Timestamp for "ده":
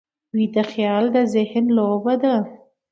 2.23-2.35